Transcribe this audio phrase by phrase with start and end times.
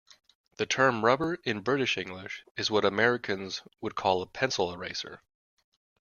[0.55, 5.21] The term rubber in British English is what Americans would call a pencil eraser